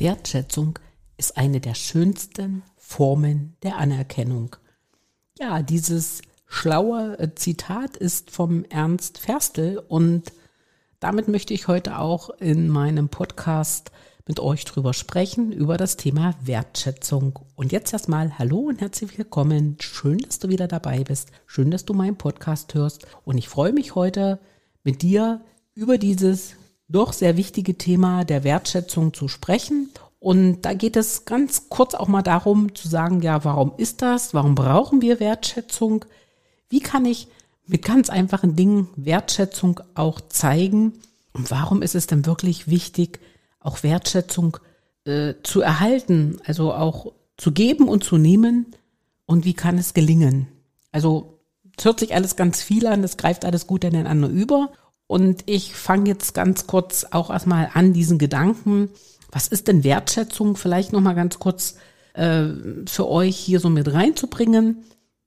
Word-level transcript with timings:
Wertschätzung 0.00 0.78
ist 1.18 1.36
eine 1.36 1.60
der 1.60 1.74
schönsten 1.74 2.62
Formen 2.76 3.56
der 3.62 3.76
Anerkennung. 3.76 4.56
Ja, 5.38 5.62
dieses 5.62 6.22
schlaue 6.46 7.18
äh, 7.18 7.34
Zitat 7.34 7.96
ist 7.96 8.30
vom 8.30 8.64
Ernst 8.64 9.18
Ferstel 9.18 9.78
und 9.78 10.32
damit 10.98 11.28
möchte 11.28 11.54
ich 11.54 11.68
heute 11.68 11.98
auch 11.98 12.30
in 12.30 12.68
meinem 12.68 13.10
Podcast 13.10 13.92
mit 14.26 14.40
euch 14.40 14.64
drüber 14.64 14.94
sprechen, 14.94 15.52
über 15.52 15.76
das 15.76 15.96
Thema 15.96 16.34
Wertschätzung. 16.42 17.38
Und 17.54 17.72
jetzt 17.72 17.92
erstmal 17.92 18.38
Hallo 18.38 18.58
und 18.58 18.80
herzlich 18.80 19.18
willkommen. 19.18 19.76
Schön, 19.80 20.18
dass 20.18 20.38
du 20.38 20.48
wieder 20.48 20.68
dabei 20.68 21.04
bist. 21.04 21.30
Schön, 21.46 21.70
dass 21.70 21.84
du 21.84 21.94
meinen 21.94 22.16
Podcast 22.16 22.74
hörst. 22.74 23.06
Und 23.24 23.38
ich 23.38 23.48
freue 23.48 23.72
mich 23.72 23.94
heute 23.94 24.38
mit 24.82 25.02
dir 25.02 25.40
über 25.74 25.98
dieses 25.98 26.54
doch 26.90 27.12
sehr 27.12 27.36
wichtige 27.36 27.78
Thema 27.78 28.24
der 28.24 28.44
Wertschätzung 28.44 29.14
zu 29.14 29.28
sprechen. 29.28 29.90
Und 30.18 30.62
da 30.62 30.74
geht 30.74 30.96
es 30.96 31.24
ganz 31.24 31.68
kurz 31.70 31.94
auch 31.94 32.08
mal 32.08 32.22
darum 32.22 32.74
zu 32.74 32.88
sagen, 32.88 33.22
ja, 33.22 33.42
warum 33.44 33.72
ist 33.78 34.02
das? 34.02 34.34
Warum 34.34 34.54
brauchen 34.54 35.00
wir 35.00 35.20
Wertschätzung? 35.20 36.04
Wie 36.68 36.80
kann 36.80 37.06
ich 37.06 37.28
mit 37.66 37.84
ganz 37.84 38.10
einfachen 38.10 38.56
Dingen 38.56 38.88
Wertschätzung 38.96 39.80
auch 39.94 40.20
zeigen? 40.28 40.94
Und 41.32 41.50
warum 41.50 41.80
ist 41.80 41.94
es 41.94 42.06
denn 42.06 42.26
wirklich 42.26 42.68
wichtig, 42.68 43.20
auch 43.60 43.82
Wertschätzung 43.82 44.58
äh, 45.04 45.34
zu 45.42 45.60
erhalten, 45.60 46.38
also 46.44 46.74
auch 46.74 47.12
zu 47.36 47.52
geben 47.52 47.88
und 47.88 48.04
zu 48.04 48.18
nehmen? 48.18 48.74
Und 49.24 49.44
wie 49.44 49.54
kann 49.54 49.78
es 49.78 49.94
gelingen? 49.94 50.48
Also 50.92 51.38
es 51.78 51.84
hört 51.84 52.00
sich 52.00 52.14
alles 52.14 52.36
ganz 52.36 52.62
viel 52.62 52.86
an, 52.86 53.04
es 53.04 53.16
greift 53.16 53.44
alles 53.44 53.66
gut 53.66 53.84
ineinander 53.84 54.28
über. 54.28 54.72
Und 55.10 55.42
ich 55.46 55.74
fange 55.74 56.08
jetzt 56.08 56.34
ganz 56.34 56.68
kurz 56.68 57.04
auch 57.10 57.30
erstmal 57.30 57.70
an, 57.74 57.92
diesen 57.92 58.16
Gedanken. 58.16 58.90
Was 59.32 59.48
ist 59.48 59.66
denn 59.66 59.82
Wertschätzung? 59.82 60.54
Vielleicht 60.54 60.92
nochmal 60.92 61.16
ganz 61.16 61.40
kurz 61.40 61.74
äh, 62.14 62.44
für 62.86 63.08
euch 63.08 63.36
hier 63.36 63.58
so 63.58 63.70
mit 63.70 63.92
reinzubringen. 63.92 64.84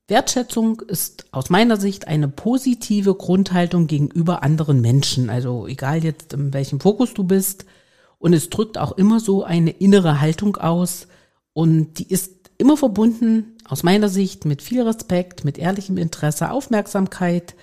Wertschätzung 0.07 0.79
ist 0.79 1.25
aus 1.33 1.49
meiner 1.49 1.75
Sicht 1.75 2.07
eine 2.07 2.29
positive 2.29 3.13
Grundhaltung 3.15 3.87
gegenüber 3.87 4.41
anderen 4.41 4.79
Menschen. 4.79 5.29
Also 5.29 5.67
egal 5.67 6.01
jetzt 6.01 6.31
in 6.31 6.53
welchem 6.53 6.79
Fokus 6.79 7.13
du 7.13 7.25
bist. 7.25 7.65
Und 8.19 8.31
es 8.31 8.49
drückt 8.49 8.77
auch 8.77 8.93
immer 8.93 9.19
so 9.19 9.43
eine 9.43 9.71
innere 9.71 10.21
Haltung 10.21 10.55
aus. 10.55 11.09
Und 11.51 11.99
die 11.99 12.07
ist 12.07 12.51
immer 12.57 12.77
verbunden, 12.77 13.57
aus 13.67 13.83
meiner 13.83 14.07
Sicht, 14.07 14.45
mit 14.45 14.61
viel 14.61 14.83
Respekt, 14.83 15.43
mit 15.43 15.57
ehrlichem 15.57 15.97
Interesse, 15.97 16.51
Aufmerksamkeit 16.51 17.53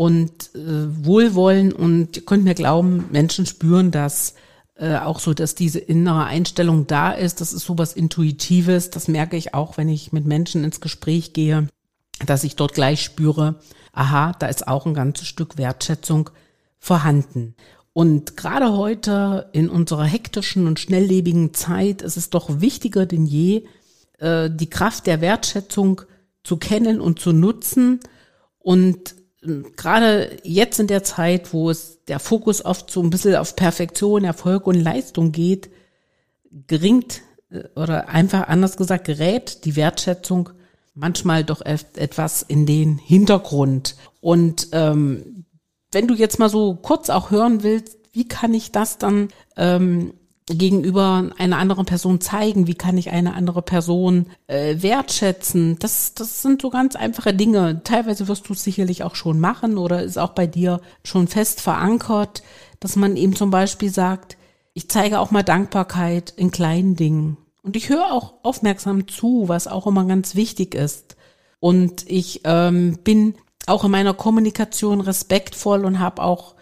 und 0.00 0.54
äh, 0.54 1.04
Wohlwollen 1.04 1.74
und 1.74 2.16
ihr 2.16 2.24
könnt 2.24 2.44
mir 2.44 2.54
glauben, 2.54 3.04
Menschen 3.12 3.44
spüren 3.44 3.90
das 3.90 4.34
äh, 4.76 4.96
auch 4.96 5.20
so, 5.20 5.34
dass 5.34 5.54
diese 5.54 5.78
innere 5.78 6.24
Einstellung 6.24 6.86
da 6.86 7.12
ist. 7.12 7.42
Das 7.42 7.52
ist 7.52 7.66
sowas 7.66 7.92
Intuitives. 7.92 8.88
Das 8.88 9.08
merke 9.08 9.36
ich 9.36 9.52
auch, 9.52 9.76
wenn 9.76 9.90
ich 9.90 10.10
mit 10.10 10.24
Menschen 10.24 10.64
ins 10.64 10.80
Gespräch 10.80 11.34
gehe, 11.34 11.68
dass 12.24 12.44
ich 12.44 12.56
dort 12.56 12.72
gleich 12.72 13.02
spüre, 13.02 13.60
aha, 13.92 14.32
da 14.38 14.46
ist 14.46 14.66
auch 14.66 14.86
ein 14.86 14.94
ganzes 14.94 15.28
Stück 15.28 15.58
Wertschätzung 15.58 16.30
vorhanden. 16.78 17.54
Und 17.92 18.38
gerade 18.38 18.72
heute 18.72 19.50
in 19.52 19.68
unserer 19.68 20.04
hektischen 20.04 20.66
und 20.66 20.80
schnelllebigen 20.80 21.52
Zeit 21.52 22.00
ist 22.00 22.16
es 22.16 22.30
doch 22.30 22.62
wichtiger 22.62 23.04
denn 23.04 23.26
je, 23.26 23.66
äh, 24.16 24.48
die 24.50 24.70
Kraft 24.70 25.06
der 25.06 25.20
Wertschätzung 25.20 26.00
zu 26.42 26.56
kennen 26.56 27.02
und 27.02 27.18
zu 27.18 27.34
nutzen 27.34 28.00
und 28.60 29.19
gerade 29.42 30.38
jetzt 30.44 30.80
in 30.80 30.86
der 30.86 31.02
Zeit, 31.02 31.52
wo 31.52 31.70
es 31.70 32.04
der 32.04 32.18
Fokus 32.18 32.64
oft 32.64 32.90
so 32.90 33.02
ein 33.02 33.10
bisschen 33.10 33.36
auf 33.36 33.56
Perfektion, 33.56 34.24
Erfolg 34.24 34.66
und 34.66 34.74
Leistung 34.74 35.32
geht, 35.32 35.70
geringt 36.66 37.22
äh, 37.50 37.64
oder 37.74 38.08
einfach 38.08 38.48
anders 38.48 38.76
gesagt 38.76 39.04
gerät 39.06 39.64
die 39.64 39.76
Wertschätzung 39.76 40.50
manchmal 40.94 41.44
doch 41.44 41.62
etwas 41.62 42.42
in 42.42 42.66
den 42.66 42.98
Hintergrund. 42.98 43.96
Und 44.20 44.68
ähm, 44.72 45.46
wenn 45.92 46.08
du 46.08 46.14
jetzt 46.14 46.38
mal 46.38 46.50
so 46.50 46.74
kurz 46.74 47.10
auch 47.10 47.30
hören 47.30 47.62
willst, 47.62 47.96
wie 48.12 48.28
kann 48.28 48.52
ich 48.54 48.72
das 48.72 48.98
dann 48.98 49.28
ähm, 49.56 50.14
gegenüber 50.50 51.30
einer 51.38 51.58
anderen 51.58 51.86
Person 51.86 52.20
zeigen? 52.20 52.66
Wie 52.66 52.74
kann 52.74 52.98
ich 52.98 53.10
eine 53.10 53.34
andere 53.34 53.62
Person 53.62 54.26
äh, 54.46 54.76
wertschätzen? 54.80 55.78
Das, 55.78 56.14
das 56.14 56.42
sind 56.42 56.62
so 56.62 56.70
ganz 56.70 56.96
einfache 56.96 57.34
Dinge. 57.34 57.82
Teilweise 57.84 58.28
wirst 58.28 58.48
du 58.48 58.52
es 58.52 58.64
sicherlich 58.64 59.02
auch 59.02 59.14
schon 59.14 59.40
machen 59.40 59.78
oder 59.78 60.02
ist 60.02 60.18
auch 60.18 60.30
bei 60.30 60.46
dir 60.46 60.80
schon 61.04 61.28
fest 61.28 61.60
verankert, 61.60 62.42
dass 62.80 62.96
man 62.96 63.16
eben 63.16 63.36
zum 63.36 63.50
Beispiel 63.50 63.90
sagt, 63.90 64.36
ich 64.74 64.88
zeige 64.88 65.20
auch 65.20 65.30
mal 65.30 65.42
Dankbarkeit 65.42 66.32
in 66.36 66.50
kleinen 66.50 66.96
Dingen. 66.96 67.36
Und 67.62 67.76
ich 67.76 67.88
höre 67.88 68.12
auch 68.12 68.34
aufmerksam 68.42 69.08
zu, 69.08 69.44
was 69.46 69.66
auch 69.66 69.86
immer 69.86 70.04
ganz 70.04 70.34
wichtig 70.34 70.74
ist. 70.74 71.16
Und 71.58 72.10
ich 72.10 72.40
ähm, 72.44 72.98
bin 73.04 73.34
auch 73.66 73.84
in 73.84 73.90
meiner 73.90 74.14
Kommunikation 74.14 75.00
respektvoll 75.00 75.84
und 75.84 76.00
habe 76.00 76.22
auch 76.22 76.54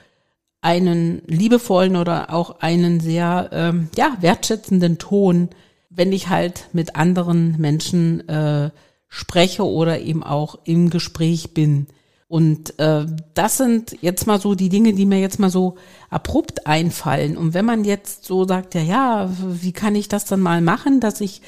einen 0.60 1.22
liebevollen 1.26 1.96
oder 1.96 2.32
auch 2.32 2.60
einen 2.60 3.00
sehr 3.00 3.50
ähm, 3.52 3.88
ja 3.96 4.16
wertschätzenden 4.20 4.98
Ton, 4.98 5.50
wenn 5.90 6.12
ich 6.12 6.28
halt 6.28 6.68
mit 6.72 6.96
anderen 6.96 7.56
Menschen 7.58 8.28
äh, 8.28 8.70
spreche 9.08 9.64
oder 9.64 10.00
eben 10.00 10.22
auch 10.22 10.58
im 10.64 10.90
Gespräch 10.90 11.54
bin. 11.54 11.86
Und 12.28 12.78
äh, 12.78 13.06
das 13.32 13.56
sind 13.56 13.96
jetzt 14.02 14.26
mal 14.26 14.38
so 14.38 14.54
die 14.54 14.68
Dinge, 14.68 14.92
die 14.92 15.06
mir 15.06 15.18
jetzt 15.18 15.38
mal 15.38 15.48
so 15.48 15.76
abrupt 16.10 16.66
einfallen. 16.66 17.38
Und 17.38 17.54
wenn 17.54 17.64
man 17.64 17.84
jetzt 17.84 18.26
so 18.26 18.46
sagt, 18.46 18.74
ja, 18.74 18.82
ja, 18.82 19.30
wie 19.40 19.72
kann 19.72 19.94
ich 19.94 20.08
das 20.08 20.26
dann 20.26 20.40
mal 20.40 20.60
machen, 20.60 21.00
dass 21.00 21.22
ich 21.22 21.40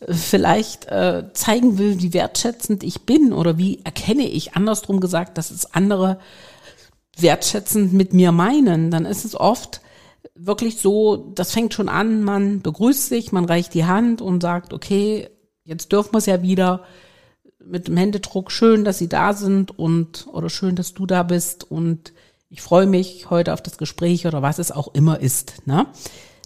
äh, 0.00 0.12
vielleicht 0.12 0.86
äh, 0.86 1.32
zeigen 1.34 1.78
will, 1.78 2.00
wie 2.02 2.12
wertschätzend 2.12 2.82
ich 2.82 3.02
bin 3.02 3.32
oder 3.32 3.58
wie 3.58 3.78
erkenne 3.84 4.26
ich 4.28 4.56
andersrum 4.56 4.98
gesagt, 4.98 5.38
dass 5.38 5.52
es 5.52 5.72
andere 5.72 6.18
wertschätzend 7.22 7.92
mit 7.92 8.12
mir 8.12 8.32
meinen, 8.32 8.90
dann 8.90 9.06
ist 9.06 9.24
es 9.24 9.38
oft 9.38 9.80
wirklich 10.34 10.78
so, 10.78 11.32
das 11.34 11.52
fängt 11.52 11.74
schon 11.74 11.88
an, 11.88 12.22
man 12.22 12.60
begrüßt 12.60 13.08
sich, 13.08 13.32
man 13.32 13.44
reicht 13.44 13.74
die 13.74 13.84
Hand 13.84 14.20
und 14.20 14.42
sagt, 14.42 14.72
okay, 14.72 15.28
jetzt 15.64 15.92
dürfen 15.92 16.12
wir 16.12 16.18
es 16.18 16.26
ja 16.26 16.42
wieder 16.42 16.84
mit 17.64 17.88
dem 17.88 17.96
Händedruck, 17.96 18.50
schön, 18.50 18.84
dass 18.84 18.98
Sie 18.98 19.08
da 19.08 19.32
sind 19.32 19.78
und 19.78 20.26
oder 20.32 20.50
schön, 20.50 20.76
dass 20.76 20.94
du 20.94 21.06
da 21.06 21.22
bist 21.22 21.70
und 21.70 22.12
ich 22.50 22.62
freue 22.62 22.86
mich 22.86 23.30
heute 23.30 23.52
auf 23.52 23.62
das 23.62 23.78
Gespräch 23.78 24.26
oder 24.26 24.42
was 24.42 24.58
es 24.58 24.70
auch 24.70 24.94
immer 24.94 25.18
ist. 25.20 25.66
Ne? 25.66 25.86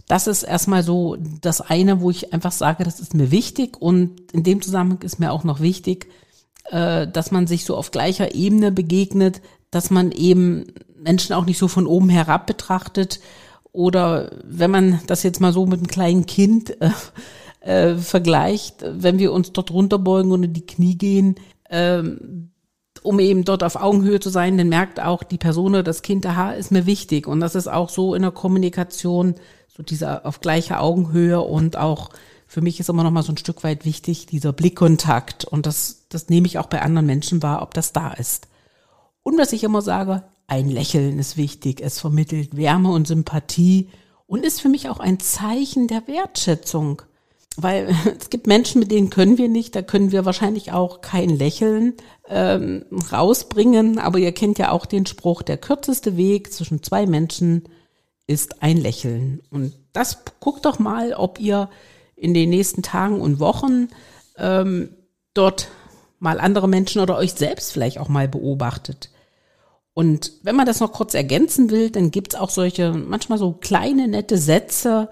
Das 0.07 0.27
ist 0.27 0.43
erstmal 0.43 0.81
so 0.81 1.17
das 1.41 1.61
eine, 1.61 2.01
wo 2.01 2.09
ich 2.09 2.33
einfach 2.33 2.51
sage, 2.51 2.83
das 2.83 2.99
ist 2.99 3.13
mir 3.13 3.31
wichtig 3.31 3.79
und 3.79 4.31
in 4.31 4.43
dem 4.43 4.61
Zusammenhang 4.61 5.01
ist 5.01 5.19
mir 5.19 5.31
auch 5.31 5.43
noch 5.43 5.59
wichtig, 5.59 6.07
äh, 6.71 7.07
dass 7.07 7.31
man 7.31 7.47
sich 7.47 7.65
so 7.65 7.75
auf 7.75 7.91
gleicher 7.91 8.33
Ebene 8.33 8.71
begegnet, 8.71 9.41
dass 9.71 9.89
man 9.89 10.11
eben 10.11 10.65
Menschen 10.97 11.33
auch 11.33 11.45
nicht 11.45 11.57
so 11.57 11.67
von 11.67 11.87
oben 11.87 12.09
herab 12.09 12.47
betrachtet 12.47 13.19
oder 13.71 14.31
wenn 14.43 14.71
man 14.71 14.99
das 15.07 15.23
jetzt 15.23 15.41
mal 15.41 15.53
so 15.53 15.65
mit 15.65 15.79
einem 15.79 15.87
kleinen 15.87 16.25
Kind 16.25 16.75
äh, 16.81 16.89
äh, 17.61 17.97
vergleicht, 17.97 18.83
wenn 18.83 19.19
wir 19.19 19.31
uns 19.31 19.51
dort 19.53 19.71
runterbeugen 19.71 20.31
und 20.31 20.43
in 20.43 20.53
die 20.53 20.65
Knie 20.65 20.97
gehen, 20.97 21.35
äh, 21.69 22.03
um 23.01 23.19
eben 23.19 23.45
dort 23.45 23.63
auf 23.63 23.75
Augenhöhe 23.75 24.19
zu 24.19 24.29
sein, 24.29 24.57
dann 24.57 24.69
merkt 24.69 24.99
auch 24.99 25.23
die 25.23 25.37
Person 25.37 25.73
oder 25.73 25.83
das 25.83 26.01
Kind, 26.01 26.25
aha, 26.25 26.51
ist 26.51 26.71
mir 26.71 26.85
wichtig. 26.85 27.27
Und 27.27 27.39
das 27.39 27.55
ist 27.55 27.67
auch 27.67 27.89
so 27.89 28.13
in 28.13 28.23
der 28.23 28.31
Kommunikation, 28.31 29.35
so 29.67 29.83
dieser 29.83 30.25
auf 30.25 30.41
gleicher 30.41 30.81
Augenhöhe 30.81 31.39
und 31.39 31.77
auch 31.77 32.09
für 32.45 32.61
mich 32.61 32.79
ist 32.79 32.89
immer 32.89 33.03
noch 33.03 33.11
mal 33.11 33.23
so 33.23 33.31
ein 33.31 33.37
Stück 33.37 33.63
weit 33.63 33.85
wichtig, 33.85 34.25
dieser 34.25 34.51
Blickkontakt. 34.51 35.45
Und 35.45 35.67
das, 35.67 36.07
das 36.09 36.29
nehme 36.29 36.47
ich 36.47 36.57
auch 36.57 36.65
bei 36.65 36.81
anderen 36.81 37.05
Menschen 37.05 37.43
wahr, 37.43 37.61
ob 37.61 37.75
das 37.75 37.93
da 37.93 38.11
ist. 38.11 38.48
Und 39.29 39.37
was 39.37 39.53
ich 39.53 39.63
immer 39.63 39.83
sage, 39.83 40.23
ein 40.47 40.69
Lächeln 40.69 41.19
ist 41.19 41.37
wichtig. 41.37 41.81
Es 41.81 41.99
vermittelt 41.99 42.57
Wärme 42.57 42.91
und 42.91 43.05
Sympathie 43.05 43.87
und 44.25 44.43
ist 44.43 44.59
für 44.59 44.69
mich 44.69 44.89
auch 44.89 44.99
ein 44.99 45.19
Zeichen 45.19 45.87
der 45.87 46.07
Wertschätzung. 46.07 47.03
Weil 47.55 47.95
es 48.19 48.31
gibt 48.31 48.47
Menschen, 48.47 48.79
mit 48.79 48.89
denen 48.89 49.11
können 49.11 49.37
wir 49.37 49.47
nicht, 49.47 49.75
da 49.75 49.83
können 49.83 50.11
wir 50.11 50.25
wahrscheinlich 50.25 50.71
auch 50.71 51.01
kein 51.01 51.29
Lächeln 51.29 51.93
ähm, 52.27 52.85
rausbringen. 53.11 53.99
Aber 53.99 54.17
ihr 54.17 54.31
kennt 54.31 54.57
ja 54.57 54.71
auch 54.71 54.87
den 54.87 55.05
Spruch, 55.05 55.43
der 55.43 55.57
kürzeste 55.57 56.17
Weg 56.17 56.51
zwischen 56.51 56.81
zwei 56.81 57.05
Menschen 57.05 57.65
ist 58.25 58.63
ein 58.63 58.77
Lächeln. 58.77 59.43
Und 59.51 59.73
das 59.93 60.23
guckt 60.39 60.65
doch 60.65 60.79
mal, 60.79 61.13
ob 61.13 61.39
ihr 61.39 61.69
in 62.15 62.33
den 62.33 62.49
nächsten 62.49 62.81
Tagen 62.81 63.21
und 63.21 63.39
Wochen 63.39 63.89
ähm, 64.37 64.89
dort 65.35 65.67
mal 66.17 66.39
andere 66.39 66.67
Menschen 66.67 66.99
oder 66.99 67.15
euch 67.15 67.33
selbst 67.33 67.71
vielleicht 67.71 67.99
auch 67.99 68.09
mal 68.09 68.27
beobachtet. 68.27 69.11
Und 69.93 70.31
wenn 70.43 70.55
man 70.55 70.65
das 70.65 70.79
noch 70.79 70.93
kurz 70.93 71.13
ergänzen 71.13 71.69
will, 71.71 71.89
dann 71.89 72.11
gibt's 72.11 72.35
auch 72.35 72.49
solche, 72.49 72.93
manchmal 72.93 73.37
so 73.37 73.51
kleine, 73.53 74.07
nette 74.07 74.37
Sätze, 74.37 75.09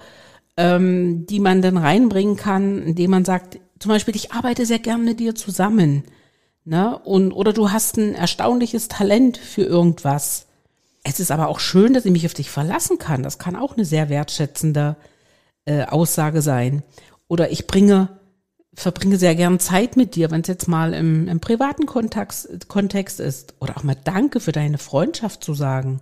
ähm, 0.56 1.25
die 1.27 1.39
man 1.39 1.62
dann 1.62 1.77
reinbringen 1.77 2.35
kann, 2.35 2.81
indem 2.83 3.12
man 3.12 3.25
sagt, 3.25 3.59
zum 3.79 3.89
Beispiel, 3.89 4.15
ich 4.15 4.31
arbeite 4.31 4.65
sehr 4.65 4.79
gern 4.79 5.03
mit 5.03 5.19
dir 5.19 5.35
zusammen. 5.35 6.03
Ne? 6.65 6.97
Und, 7.00 7.31
oder 7.31 7.53
du 7.53 7.71
hast 7.71 7.97
ein 7.97 8.15
erstaunliches 8.15 8.88
Talent 8.88 9.38
für 9.38 9.63
irgendwas. 9.63 10.47
Es 11.03 11.19
ist 11.19 11.31
aber 11.31 11.47
auch 11.47 11.59
schön, 11.59 11.94
dass 11.94 12.06
ich 12.06 12.12
mich 12.12 12.25
auf 12.25 12.33
dich 12.33 12.50
verlassen 12.50 12.97
kann. 12.97 13.23
Das 13.23 13.38
kann 13.38 13.56
auch 13.56 13.75
eine 13.75 13.85
sehr 13.85 14.09
wertschätzende 14.09 14.95
äh, 15.65 15.85
Aussage 15.85 16.41
sein. 16.41 16.83
Oder 17.27 17.51
ich 17.51 17.68
bringe, 17.68 18.19
verbringe 18.77 19.18
sehr 19.18 19.33
gern 19.33 19.59
Zeit 19.59 19.97
mit 19.97 20.13
dir, 20.13 20.29
wenn 20.29 20.41
es 20.41 20.47
jetzt 20.47 20.68
mal 20.68 20.94
im, 20.94 21.27
im 21.27 21.39
privaten 21.39 21.88
Kontext, 21.88 22.69
Kontext 22.69 23.19
ist. 23.19 23.56
Oder 23.59 23.75
auch 23.75 23.83
mal 23.83 23.97
Danke 24.03 24.39
für 24.39 24.51
deine 24.51 24.77
Freundschaft 24.77 25.44
zu 25.44 25.56
sagen. 25.56 26.00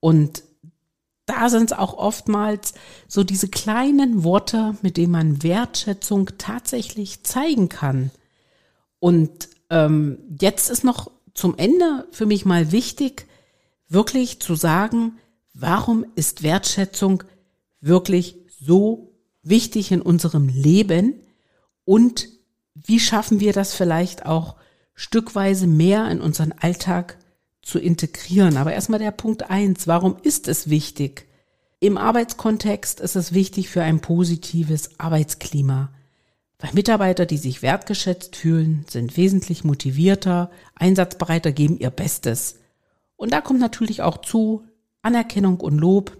Und 0.00 0.42
da 1.26 1.50
sind 1.50 1.70
es 1.70 1.78
auch 1.78 1.92
oftmals 1.92 2.72
so 3.08 3.24
diese 3.24 3.48
kleinen 3.48 4.24
Worte, 4.24 4.74
mit 4.80 4.96
denen 4.96 5.12
man 5.12 5.42
Wertschätzung 5.42 6.30
tatsächlich 6.38 7.24
zeigen 7.24 7.68
kann. 7.68 8.10
Und 8.98 9.50
ähm, 9.68 10.18
jetzt 10.40 10.70
ist 10.70 10.84
noch 10.84 11.10
zum 11.34 11.58
Ende 11.58 12.08
für 12.10 12.24
mich 12.24 12.46
mal 12.46 12.72
wichtig, 12.72 13.26
wirklich 13.88 14.40
zu 14.40 14.54
sagen, 14.54 15.18
warum 15.52 16.06
ist 16.14 16.42
Wertschätzung 16.42 17.22
wirklich 17.82 18.38
so 18.48 19.12
wichtig 19.42 19.92
in 19.92 20.00
unserem 20.00 20.48
Leben 20.48 21.20
und 21.84 22.28
wie 22.74 23.00
schaffen 23.00 23.40
wir 23.40 23.52
das 23.52 23.74
vielleicht 23.74 24.26
auch 24.26 24.56
stückweise 24.94 25.66
mehr 25.66 26.10
in 26.10 26.20
unseren 26.20 26.52
Alltag 26.52 27.18
zu 27.62 27.78
integrieren. 27.78 28.56
Aber 28.56 28.72
erstmal 28.72 28.98
der 28.98 29.12
Punkt 29.12 29.50
eins. 29.50 29.86
Warum 29.86 30.16
ist 30.22 30.48
es 30.48 30.68
wichtig? 30.68 31.26
Im 31.80 31.96
Arbeitskontext 31.96 33.00
ist 33.00 33.16
es 33.16 33.32
wichtig 33.32 33.68
für 33.68 33.82
ein 33.82 34.00
positives 34.00 35.00
Arbeitsklima. 35.00 35.92
Weil 36.58 36.74
Mitarbeiter, 36.74 37.26
die 37.26 37.38
sich 37.38 37.62
wertgeschätzt 37.62 38.36
fühlen, 38.36 38.84
sind 38.88 39.16
wesentlich 39.16 39.64
motivierter, 39.64 40.50
einsatzbereiter, 40.76 41.50
geben 41.50 41.78
ihr 41.78 41.90
Bestes. 41.90 42.60
Und 43.16 43.32
da 43.32 43.40
kommt 43.40 43.58
natürlich 43.58 44.02
auch 44.02 44.18
zu 44.18 44.64
Anerkennung 45.02 45.58
und 45.58 45.78
Lob, 45.78 46.16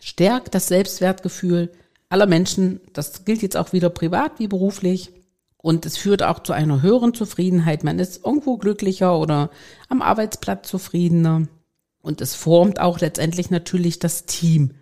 stärkt 0.00 0.54
das 0.54 0.68
Selbstwertgefühl 0.68 1.72
aller 2.10 2.26
Menschen. 2.26 2.80
Das 2.92 3.24
gilt 3.24 3.40
jetzt 3.40 3.56
auch 3.56 3.72
wieder 3.72 3.88
privat 3.88 4.38
wie 4.38 4.48
beruflich. 4.48 5.12
Und 5.56 5.86
es 5.86 5.96
führt 5.96 6.22
auch 6.22 6.42
zu 6.42 6.52
einer 6.52 6.82
höheren 6.82 7.14
Zufriedenheit. 7.14 7.84
Man 7.84 7.98
ist 7.98 8.24
irgendwo 8.24 8.56
glücklicher 8.58 9.18
oder 9.18 9.50
am 9.88 10.02
Arbeitsplatz 10.02 10.68
zufriedener. 10.68 11.48
Und 12.02 12.20
es 12.20 12.34
formt 12.34 12.80
auch 12.80 13.00
letztendlich 13.00 13.50
natürlich 13.50 13.98
das 13.98 14.26
Team. 14.26 14.72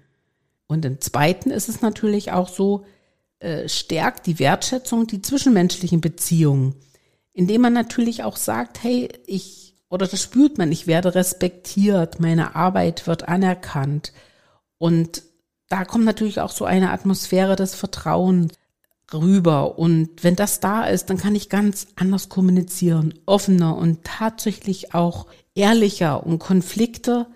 Und 0.68 0.84
im 0.84 1.00
Zweiten 1.00 1.50
ist 1.50 1.68
es 1.68 1.80
natürlich 1.80 2.32
auch 2.32 2.48
so, 2.48 2.84
äh, 3.40 3.68
stärkt 3.68 4.26
die 4.26 4.38
Wertschätzung 4.38 5.06
die 5.06 5.22
zwischenmenschlichen 5.22 6.00
Beziehungen, 6.00 6.74
indem 7.32 7.62
man 7.62 7.72
natürlich 7.72 8.24
auch 8.24 8.36
sagt, 8.36 8.82
hey, 8.82 9.08
ich, 9.26 9.74
oder 9.88 10.06
das 10.06 10.22
spürt 10.22 10.58
man, 10.58 10.70
ich 10.70 10.86
werde 10.86 11.14
respektiert, 11.14 12.20
meine 12.20 12.54
Arbeit 12.54 13.06
wird 13.06 13.28
anerkannt. 13.28 14.12
Und 14.76 15.22
da 15.68 15.84
kommt 15.84 16.04
natürlich 16.04 16.40
auch 16.40 16.50
so 16.50 16.64
eine 16.64 16.90
Atmosphäre 16.90 17.56
des 17.56 17.74
Vertrauens 17.74 18.54
rüber. 19.12 19.78
Und 19.78 20.22
wenn 20.22 20.36
das 20.36 20.60
da 20.60 20.84
ist, 20.84 21.10
dann 21.10 21.18
kann 21.18 21.34
ich 21.34 21.48
ganz 21.48 21.88
anders 21.96 22.28
kommunizieren, 22.28 23.14
offener 23.26 23.76
und 23.76 24.04
tatsächlich 24.04 24.94
auch 24.94 25.26
ehrlicher. 25.54 26.26
Und 26.26 26.38
Konflikte 26.38 27.26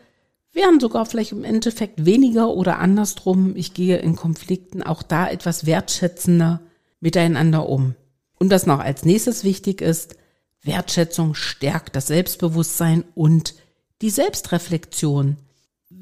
wären 0.52 0.80
sogar 0.80 1.06
vielleicht 1.06 1.32
im 1.32 1.44
Endeffekt 1.44 2.04
weniger 2.04 2.50
oder 2.50 2.78
andersrum. 2.78 3.56
Ich 3.56 3.74
gehe 3.74 3.98
in 3.98 4.16
Konflikten 4.16 4.82
auch 4.82 5.02
da 5.02 5.28
etwas 5.28 5.66
wertschätzender 5.66 6.60
miteinander 7.00 7.68
um. 7.68 7.94
Und 8.38 8.50
was 8.50 8.66
noch 8.66 8.80
als 8.80 9.04
nächstes 9.04 9.44
wichtig 9.44 9.80
ist, 9.80 10.16
Wertschätzung 10.62 11.34
stärkt 11.34 11.96
das 11.96 12.06
Selbstbewusstsein 12.06 13.04
und 13.14 13.54
die 14.00 14.10
Selbstreflexion. 14.10 15.36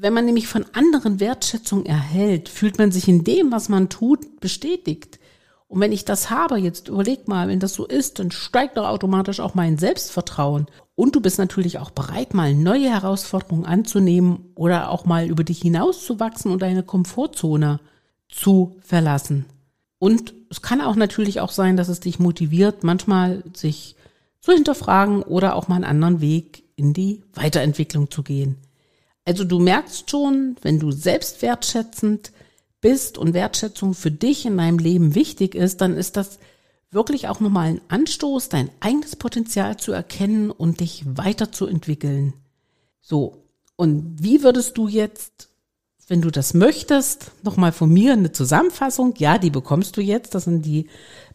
Wenn 0.03 0.13
man 0.13 0.25
nämlich 0.25 0.47
von 0.47 0.65
anderen 0.73 1.19
Wertschätzung 1.19 1.85
erhält, 1.85 2.49
fühlt 2.49 2.79
man 2.79 2.91
sich 2.91 3.07
in 3.07 3.23
dem, 3.23 3.51
was 3.51 3.69
man 3.69 3.87
tut, 3.87 4.39
bestätigt. 4.39 5.19
Und 5.67 5.79
wenn 5.79 5.91
ich 5.91 6.05
das 6.05 6.31
habe, 6.31 6.57
jetzt 6.57 6.87
überleg 6.87 7.27
mal, 7.27 7.47
wenn 7.47 7.59
das 7.59 7.75
so 7.75 7.85
ist, 7.85 8.17
dann 8.17 8.31
steigt 8.31 8.77
doch 8.77 8.87
automatisch 8.87 9.39
auch 9.39 9.53
mein 9.53 9.77
Selbstvertrauen. 9.77 10.65
Und 10.95 11.15
du 11.15 11.21
bist 11.21 11.37
natürlich 11.37 11.77
auch 11.77 11.91
bereit, 11.91 12.33
mal 12.33 12.55
neue 12.55 12.89
Herausforderungen 12.89 13.63
anzunehmen 13.63 14.51
oder 14.55 14.89
auch 14.89 15.05
mal 15.05 15.27
über 15.27 15.43
dich 15.43 15.61
hinauszuwachsen 15.61 16.51
und 16.51 16.63
deine 16.63 16.81
Komfortzone 16.81 17.79
zu 18.27 18.77
verlassen. 18.81 19.45
Und 19.99 20.33
es 20.49 20.63
kann 20.63 20.81
auch 20.81 20.95
natürlich 20.95 21.41
auch 21.41 21.51
sein, 21.51 21.77
dass 21.77 21.89
es 21.89 21.99
dich 21.99 22.17
motiviert, 22.17 22.83
manchmal 22.83 23.43
sich 23.53 23.95
zu 24.39 24.51
hinterfragen 24.51 25.21
oder 25.21 25.55
auch 25.55 25.67
mal 25.67 25.75
einen 25.75 25.83
anderen 25.83 26.21
Weg 26.21 26.63
in 26.75 26.91
die 26.93 27.21
Weiterentwicklung 27.35 28.09
zu 28.09 28.23
gehen. 28.23 28.57
Also 29.25 29.43
du 29.43 29.59
merkst 29.59 30.09
schon, 30.09 30.55
wenn 30.61 30.79
du 30.79 30.91
selbst 30.91 31.41
wertschätzend 31.41 32.31
bist 32.81 33.17
und 33.17 33.33
Wertschätzung 33.33 33.93
für 33.93 34.11
dich 34.11 34.45
in 34.45 34.57
deinem 34.57 34.79
Leben 34.79 35.15
wichtig 35.15 35.55
ist, 35.55 35.81
dann 35.81 35.95
ist 35.95 36.17
das 36.17 36.39
wirklich 36.89 37.27
auch 37.27 37.39
nochmal 37.39 37.67
ein 37.67 37.81
Anstoß, 37.87 38.49
dein 38.49 38.69
eigenes 38.79 39.15
Potenzial 39.15 39.77
zu 39.77 39.91
erkennen 39.91 40.51
und 40.51 40.79
dich 40.79 41.03
weiterzuentwickeln. 41.05 42.33
So. 42.99 43.45
Und 43.75 44.21
wie 44.21 44.43
würdest 44.43 44.77
du 44.77 44.87
jetzt, 44.87 45.49
wenn 46.07 46.21
du 46.21 46.29
das 46.29 46.53
möchtest, 46.53 47.31
nochmal 47.43 47.71
von 47.71 47.89
mir 47.89 48.13
eine 48.13 48.31
Zusammenfassung? 48.31 49.13
Ja, 49.17 49.37
die 49.37 49.49
bekommst 49.49 49.95
du 49.97 50.01
jetzt. 50.01 50.35
Das 50.35 50.43
sind 50.43 50.65
die 50.65 50.87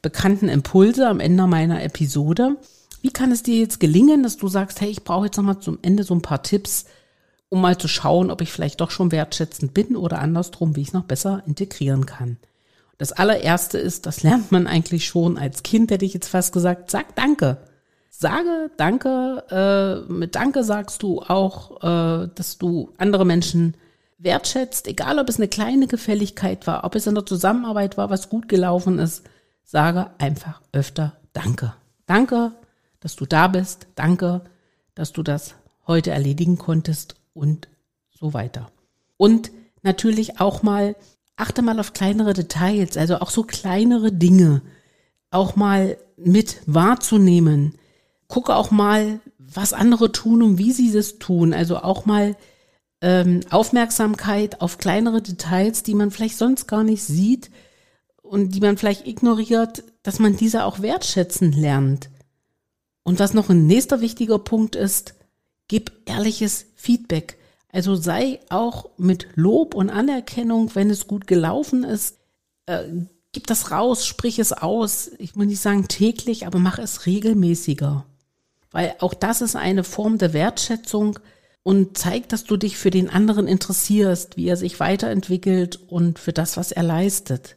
bekannten 0.03 0.49
Impulse 0.49 1.09
am 1.09 1.21
Ende 1.21 1.47
meiner 1.47 1.83
Episode. 1.83 2.57
Wie 3.01 3.11
kann 3.11 3.33
es 3.33 3.43
dir 3.43 3.57
jetzt 3.57 3.81
gelingen, 3.81 4.23
dass 4.23 4.37
du 4.37 4.49
sagst, 4.49 4.81
hey, 4.81 4.91
ich 4.91 5.05
brauche 5.05 5.27
jetzt 5.27 5.37
nochmal 5.37 5.61
zum 5.61 5.79
Ende 5.83 6.03
so 6.03 6.15
ein 6.15 6.23
paar 6.23 6.43
Tipps, 6.43 6.85
um 7.49 7.61
mal 7.61 7.79
zu 7.79 7.89
schauen, 7.89 8.31
ob 8.31 8.41
ich 8.41 8.53
vielleicht 8.53 8.81
doch 8.81 8.91
schon 8.91 9.13
wertschätzend 9.13 9.75
bin 9.75 9.97
oder 9.97 10.19
andersrum, 10.19 10.77
wie 10.77 10.83
ich 10.83 10.89
es 10.89 10.95
noch 10.95 11.05
besser 11.05 11.43
integrieren 11.47 12.07
kann. 12.07 12.39
Das 12.99 13.13
allererste 13.13 13.79
ist, 13.79 14.07
das 14.07 14.23
lernt 14.23 14.53
man 14.53 14.67
eigentlich 14.67 15.07
schon 15.07 15.39
als 15.39 15.63
Kind, 15.63 15.91
hätte 15.91 16.05
ich 16.05 16.15
jetzt 16.15 16.29
fast 16.29 16.53
gesagt, 16.53 16.91
sag 16.91 17.15
Danke. 17.15 17.59
Sage 18.11 18.71
Danke. 18.79 19.45
Äh, 20.09 20.11
mit 20.13 20.35
Danke 20.35 20.65
sagst 20.65 21.03
du 21.03 21.21
auch, 21.21 21.83
äh, 21.83 22.29
dass 22.35 22.57
du 22.59 22.93
andere 22.97 23.27
Menschen 23.27 23.77
wertschätzt, 24.19 24.89
egal 24.89 25.19
ob 25.19 25.29
es 25.29 25.37
eine 25.37 25.49
kleine 25.49 25.87
Gefälligkeit 25.87 26.67
war, 26.67 26.85
ob 26.85 26.95
es 26.95 27.07
in 27.07 27.15
der 27.15 27.27
Zusammenarbeit 27.27 27.99
war, 27.99 28.09
was 28.09 28.31
gut 28.31 28.49
gelaufen 28.49 28.99
ist. 28.99 29.25
Sage 29.63 30.11
einfach 30.19 30.63
öfter 30.73 31.17
Danke. 31.35 31.75
Danke, 32.07 32.53
dass 33.01 33.15
du 33.15 33.27
da 33.27 33.49
bist. 33.49 33.89
Danke, 33.95 34.43
dass 34.95 35.13
du 35.13 35.23
das 35.23 35.55
heute 35.87 36.13
erledigen 36.13 36.57
konntest 36.57 37.17
und 37.37 37.69
so 38.11 38.35
weiter. 38.35 38.71
Und 39.17 39.51
natürlich 39.83 40.41
auch 40.41 40.63
mal, 40.63 40.97
achte 41.37 41.63
mal 41.63 41.79
auf 41.79 41.93
kleinere 41.93 42.33
Details, 42.33 42.97
also 42.97 43.17
auch 43.17 43.31
so 43.31 43.43
kleinere 43.45 44.13
Dinge, 44.13 44.63
auch 45.31 45.57
mal 45.57 45.99
mit 46.17 46.61
wahrzunehmen. 46.67 47.75
Gucke 48.27 48.57
auch 48.57 48.71
mal, 48.71 49.21
was 49.39 49.73
andere 49.73 50.11
tun 50.13 50.43
und 50.43 50.59
wie 50.59 50.73
sie 50.73 50.91
das 50.91 51.19
tun. 51.19 51.53
Also 51.53 51.79
auch 51.79 52.07
mal 52.07 52.37
ähm, 53.01 53.41
Aufmerksamkeit 53.51 54.61
auf 54.61 54.79
kleinere 54.79 55.23
Details, 55.23 55.83
die 55.83 55.95
man 55.95 56.11
vielleicht 56.11 56.39
sonst 56.39 56.67
gar 56.67 56.83
nicht 56.83 57.05
sieht 57.05 57.51
und 58.23 58.55
die 58.55 58.61
man 58.61 58.77
vielleicht 58.77 59.07
ignoriert, 59.07 59.85
dass 60.03 60.19
man 60.19 60.37
diese 60.37 60.65
auch 60.65 60.81
wertschätzen 60.81 61.53
lernt. 61.53 62.11
Und 63.05 63.21
was 63.21 63.35
noch 63.35 63.51
ein 63.51 63.67
nächster 63.67 64.01
wichtiger 64.01 64.39
Punkt 64.39 64.75
ist, 64.75 65.15
gib 65.69 65.93
ehrliches 66.07 66.67
Feedback. 66.87 67.37
Also 67.73 67.97
sei 67.97 68.39
auch 68.49 68.91
mit 68.97 69.27
Lob 69.35 69.75
und 69.75 69.91
Anerkennung, 69.91 70.75
wenn 70.75 70.89
es 70.89 71.09
gut 71.09 71.27
gelaufen 71.27 71.83
ist, 71.83 72.17
äh, 72.67 72.85
gib 73.33 73.49
das 73.49 73.73
raus, 73.73 74.07
sprich 74.07 74.39
es 74.39 74.53
aus. 74.53 75.11
Ich 75.19 75.35
muss 75.35 75.47
nicht 75.47 75.61
sagen 75.61 75.89
täglich, 75.89 76.47
aber 76.47 76.59
mach 76.59 76.79
es 76.79 77.07
regelmäßiger. 77.07 78.07
Weil 78.71 78.95
auch 79.01 79.15
das 79.15 79.41
ist 79.41 79.57
eine 79.57 79.85
Form 79.85 80.19
der 80.19 80.33
Wertschätzung 80.33 81.19
und 81.65 81.99
zeigt, 81.99 82.33
dass 82.33 82.45
du 82.45 82.57
dich 82.57 82.79
für 82.79 82.91
den 82.91 83.11
anderen 83.11 83.49
interessierst, 83.49 84.37
wie 84.37 84.47
er 84.47 84.57
sich 84.57 84.79
weiterentwickelt 84.79 85.81
und 85.89 86.19
für 86.19 86.33
das, 86.33 86.57
was 86.57 86.71
er 86.71 86.85
leistet. 86.85 87.57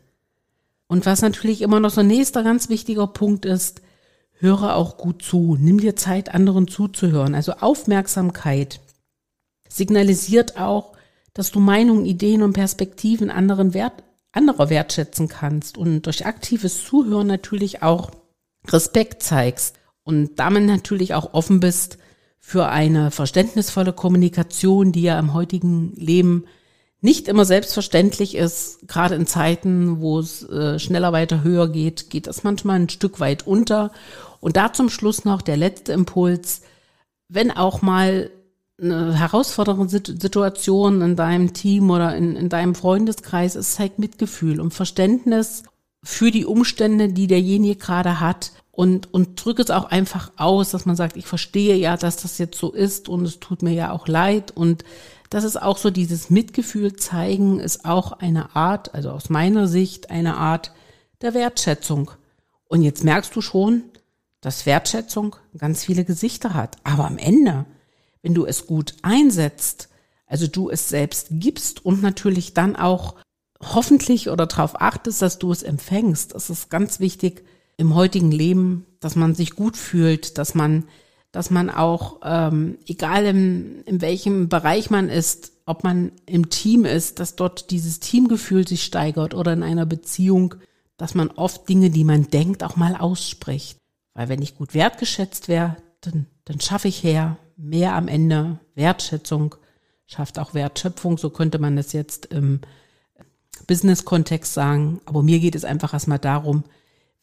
Und 0.87 1.05
was 1.05 1.21
natürlich 1.21 1.61
immer 1.61 1.79
noch 1.79 1.91
so 1.91 2.01
ein 2.01 2.07
nächster 2.07 2.43
ganz 2.43 2.67
wichtiger 2.69 3.05
Punkt 3.05 3.45
ist, 3.45 3.81
höre 4.39 4.75
auch 4.75 4.97
gut 4.97 5.21
zu. 5.21 5.55
Nimm 5.59 5.79
dir 5.79 5.95
Zeit, 5.95 6.33
anderen 6.33 6.67
zuzuhören. 6.67 7.35
Also 7.35 7.53
Aufmerksamkeit 7.53 8.81
signalisiert 9.69 10.57
auch, 10.57 10.93
dass 11.33 11.51
du 11.51 11.59
Meinungen, 11.59 12.05
Ideen 12.05 12.41
und 12.41 12.53
Perspektiven 12.53 13.31
anderen 13.31 13.73
Wert, 13.73 14.03
anderer 14.31 14.69
wertschätzen 14.69 15.27
kannst 15.27 15.77
und 15.77 16.01
durch 16.01 16.25
aktives 16.25 16.83
Zuhören 16.83 17.27
natürlich 17.27 17.81
auch 17.81 18.11
Respekt 18.67 19.23
zeigst 19.23 19.75
und 20.03 20.37
damit 20.37 20.63
natürlich 20.63 21.13
auch 21.13 21.33
offen 21.33 21.59
bist 21.59 21.97
für 22.39 22.67
eine 22.67 23.11
verständnisvolle 23.11 23.93
Kommunikation, 23.93 24.91
die 24.91 25.03
ja 25.03 25.17
im 25.17 25.33
heutigen 25.33 25.93
Leben 25.95 26.45
nicht 27.01 27.27
immer 27.27 27.45
selbstverständlich 27.45 28.35
ist, 28.35 28.87
gerade 28.87 29.15
in 29.15 29.25
Zeiten, 29.25 30.01
wo 30.01 30.19
es 30.19 30.43
äh, 30.49 30.79
schneller 30.79 31.13
weiter 31.13 31.43
höher 31.43 31.69
geht, 31.69 32.09
geht 32.09 32.27
das 32.27 32.43
manchmal 32.43 32.79
ein 32.79 32.89
Stück 32.89 33.19
weit 33.19 33.47
unter. 33.47 33.91
Und 34.41 34.57
da 34.57 34.73
zum 34.73 34.89
Schluss 34.89 35.23
noch 35.23 35.41
der 35.41 35.57
letzte 35.57 35.93
Impuls, 35.93 36.61
wenn 37.29 37.51
auch 37.51 37.81
mal 37.81 38.31
eine 38.81 39.13
herausfordernde 39.13 39.87
Situation 39.89 41.01
in 41.01 41.15
deinem 41.15 41.53
Team 41.53 41.89
oder 41.89 42.15
in, 42.15 42.35
in 42.35 42.49
deinem 42.49 42.75
Freundeskreis 42.75 43.55
ist, 43.55 43.75
zeigt 43.75 43.99
Mitgefühl 43.99 44.59
und 44.59 44.73
Verständnis 44.73 45.63
für 46.03 46.31
die 46.31 46.45
Umstände, 46.45 47.09
die 47.09 47.27
derjenige 47.27 47.75
gerade 47.75 48.19
hat 48.19 48.51
und, 48.71 49.13
und 49.13 49.43
drück 49.43 49.59
es 49.59 49.71
auch 49.71 49.85
einfach 49.85 50.31
aus, 50.37 50.71
dass 50.71 50.85
man 50.85 50.95
sagt, 50.95 51.17
ich 51.17 51.25
verstehe 51.25 51.75
ja, 51.75 51.97
dass 51.97 52.17
das 52.17 52.37
jetzt 52.37 52.57
so 52.57 52.71
ist 52.71 53.09
und 53.09 53.25
es 53.25 53.39
tut 53.39 53.61
mir 53.61 53.73
ja 53.73 53.91
auch 53.91 54.07
leid 54.07 54.51
und 54.51 54.85
das 55.29 55.43
ist 55.43 55.61
auch 55.61 55.77
so 55.77 55.89
dieses 55.89 56.29
Mitgefühl 56.29 56.95
zeigen, 56.95 57.59
ist 57.59 57.85
auch 57.85 58.13
eine 58.13 58.55
Art, 58.55 58.95
also 58.95 59.11
aus 59.11 59.29
meiner 59.29 59.67
Sicht 59.67 60.09
eine 60.09 60.37
Art 60.37 60.71
der 61.21 61.33
Wertschätzung. 61.33 62.11
Und 62.67 62.81
jetzt 62.81 63.03
merkst 63.03 63.35
du 63.35 63.41
schon, 63.41 63.83
dass 64.41 64.65
Wertschätzung 64.65 65.35
ganz 65.57 65.83
viele 65.83 66.05
Gesichter 66.05 66.53
hat. 66.53 66.77
Aber 66.83 67.05
am 67.05 67.17
Ende, 67.17 67.65
wenn 68.21 68.33
du 68.33 68.45
es 68.45 68.67
gut 68.67 68.95
einsetzt, 69.01 69.89
also 70.25 70.47
du 70.47 70.69
es 70.69 70.89
selbst 70.89 71.27
gibst 71.31 71.85
und 71.85 72.01
natürlich 72.01 72.53
dann 72.53 72.75
auch 72.75 73.15
hoffentlich 73.61 74.29
oder 74.29 74.47
darauf 74.47 74.79
achtest, 74.79 75.21
dass 75.21 75.39
du 75.39 75.51
es 75.51 75.63
empfängst, 75.63 76.35
das 76.35 76.49
ist 76.49 76.69
ganz 76.69 76.99
wichtig 76.99 77.43
im 77.77 77.95
heutigen 77.95 78.31
Leben, 78.31 78.85
dass 78.99 79.15
man 79.15 79.35
sich 79.35 79.55
gut 79.55 79.77
fühlt, 79.77 80.37
dass 80.37 80.55
man 80.55 80.85
dass 81.31 81.51
man 81.51 81.69
auch, 81.69 82.21
ähm, 82.23 82.77
egal 82.87 83.25
in, 83.25 83.83
in 83.83 84.01
welchem 84.01 84.49
Bereich 84.49 84.89
man 84.89 85.09
ist, 85.09 85.51
ob 85.65 85.83
man 85.83 86.11
im 86.25 86.49
Team 86.49 86.85
ist, 86.85 87.19
dass 87.19 87.35
dort 87.35 87.69
dieses 87.69 87.99
Teamgefühl 87.99 88.67
sich 88.67 88.83
steigert 88.83 89.35
oder 89.35 89.53
in 89.53 89.61
einer 89.61 89.85
Beziehung, 89.85 90.55
dass 90.97 91.13
man 91.13 91.29
oft 91.29 91.69
Dinge, 91.69 91.91
die 91.91 92.03
man 92.03 92.29
denkt, 92.29 92.63
auch 92.63 92.75
mal 92.75 92.95
ausspricht. 92.95 93.77
Weil 94.15 94.29
wenn 94.29 94.41
ich 94.41 94.57
gut 94.57 94.73
wertgeschätzt 94.73 95.47
wäre, 95.47 95.77
dann, 96.01 96.25
dann 96.45 96.59
schaffe 96.59 96.87
ich 96.87 97.03
her 97.03 97.37
mehr 97.59 97.93
am 97.95 98.07
Ende 98.07 98.59
Wertschätzung, 98.75 99.55
schafft 100.07 100.39
auch 100.39 100.53
Wertschöpfung, 100.53 101.17
so 101.17 101.29
könnte 101.29 101.59
man 101.59 101.77
es 101.77 101.93
jetzt 101.93 102.27
im 102.27 102.61
Business-Kontext 103.67 104.53
sagen. 104.53 105.01
Aber 105.05 105.21
mir 105.21 105.39
geht 105.39 105.55
es 105.55 105.65
einfach 105.65 105.93
erstmal 105.93 106.19
darum, 106.19 106.63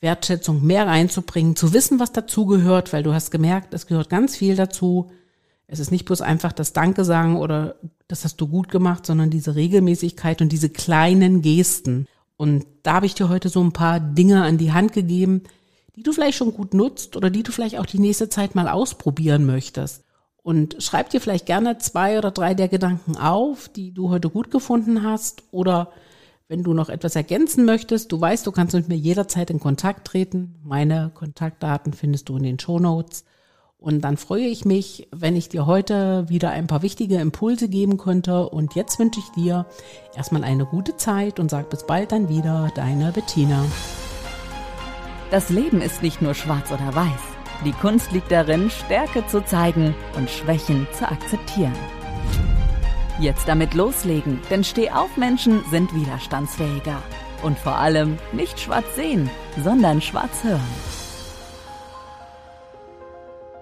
Wertschätzung 0.00 0.64
mehr 0.64 0.86
reinzubringen, 0.86 1.56
zu 1.56 1.72
wissen, 1.72 1.98
was 1.98 2.12
dazugehört, 2.12 2.92
weil 2.92 3.02
du 3.02 3.14
hast 3.14 3.30
gemerkt, 3.30 3.72
es 3.72 3.86
gehört 3.86 4.10
ganz 4.10 4.36
viel 4.36 4.54
dazu. 4.54 5.10
Es 5.66 5.80
ist 5.80 5.90
nicht 5.90 6.04
bloß 6.04 6.20
einfach 6.20 6.52
das 6.52 6.72
Danke 6.74 7.04
sagen 7.04 7.36
oder 7.36 7.76
das 8.06 8.24
hast 8.24 8.36
du 8.36 8.46
gut 8.46 8.68
gemacht, 8.68 9.06
sondern 9.06 9.30
diese 9.30 9.56
Regelmäßigkeit 9.56 10.42
und 10.42 10.52
diese 10.52 10.68
kleinen 10.68 11.42
Gesten. 11.42 12.06
Und 12.36 12.66
da 12.82 12.94
habe 12.94 13.06
ich 13.06 13.14
dir 13.14 13.30
heute 13.30 13.48
so 13.48 13.62
ein 13.64 13.72
paar 13.72 13.98
Dinge 13.98 14.44
an 14.44 14.58
die 14.58 14.72
Hand 14.72 14.92
gegeben, 14.92 15.42
die 15.96 16.02
du 16.02 16.12
vielleicht 16.12 16.36
schon 16.36 16.52
gut 16.52 16.74
nutzt 16.74 17.16
oder 17.16 17.30
die 17.30 17.42
du 17.42 17.50
vielleicht 17.50 17.78
auch 17.78 17.86
die 17.86 17.98
nächste 17.98 18.28
Zeit 18.28 18.54
mal 18.54 18.68
ausprobieren 18.68 19.46
möchtest. 19.46 20.04
Und 20.46 20.76
schreib 20.78 21.10
dir 21.10 21.20
vielleicht 21.20 21.44
gerne 21.46 21.78
zwei 21.78 22.18
oder 22.18 22.30
drei 22.30 22.54
der 22.54 22.68
Gedanken 22.68 23.16
auf, 23.16 23.68
die 23.68 23.90
du 23.90 24.10
heute 24.10 24.30
gut 24.30 24.52
gefunden 24.52 25.02
hast 25.02 25.42
oder 25.50 25.90
wenn 26.46 26.62
du 26.62 26.72
noch 26.72 26.88
etwas 26.88 27.16
ergänzen 27.16 27.64
möchtest, 27.64 28.12
du 28.12 28.20
weißt, 28.20 28.46
du 28.46 28.52
kannst 28.52 28.72
mit 28.72 28.86
mir 28.86 28.94
jederzeit 28.94 29.50
in 29.50 29.58
Kontakt 29.58 30.06
treten. 30.06 30.54
Meine 30.62 31.10
Kontaktdaten 31.12 31.92
findest 31.92 32.28
du 32.28 32.36
in 32.36 32.44
den 32.44 32.60
Show 32.60 32.78
Notes. 32.78 33.24
Und 33.76 34.02
dann 34.02 34.16
freue 34.16 34.46
ich 34.46 34.64
mich, 34.64 35.08
wenn 35.10 35.34
ich 35.34 35.48
dir 35.48 35.66
heute 35.66 36.28
wieder 36.28 36.50
ein 36.50 36.68
paar 36.68 36.82
wichtige 36.82 37.16
Impulse 37.16 37.68
geben 37.68 37.96
könnte. 37.96 38.48
Und 38.48 38.76
jetzt 38.76 39.00
wünsche 39.00 39.18
ich 39.18 39.28
dir 39.30 39.66
erstmal 40.14 40.44
eine 40.44 40.64
gute 40.64 40.96
Zeit 40.96 41.40
und 41.40 41.50
sag 41.50 41.70
bis 41.70 41.84
bald 41.86 42.12
dann 42.12 42.28
wieder, 42.28 42.70
deine 42.76 43.10
Bettina. 43.10 43.64
Das 45.32 45.50
Leben 45.50 45.80
ist 45.80 46.04
nicht 46.04 46.22
nur 46.22 46.34
schwarz 46.34 46.70
oder 46.70 46.94
weiß. 46.94 47.35
Die 47.64 47.72
Kunst 47.72 48.12
liegt 48.12 48.30
darin, 48.30 48.70
Stärke 48.70 49.26
zu 49.26 49.44
zeigen 49.44 49.94
und 50.16 50.30
Schwächen 50.30 50.86
zu 50.92 51.08
akzeptieren. 51.08 51.76
Jetzt 53.18 53.48
damit 53.48 53.74
loslegen, 53.74 54.40
denn 54.50 54.62
Stehaufmenschen 54.62 55.64
sind 55.70 55.94
widerstandsfähiger. 55.94 57.02
Und 57.42 57.58
vor 57.58 57.76
allem 57.76 58.18
nicht 58.32 58.60
schwarz 58.60 58.94
sehen, 58.94 59.30
sondern 59.62 60.00
schwarz 60.00 60.44
hören. 60.44 60.95